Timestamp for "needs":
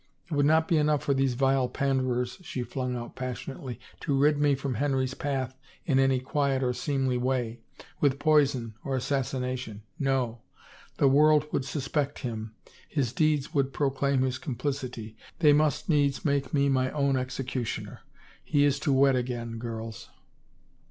15.87-16.25